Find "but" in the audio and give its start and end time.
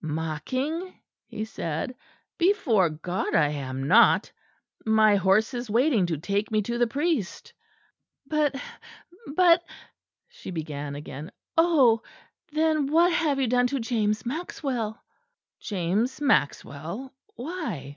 8.25-8.55, 9.35-9.63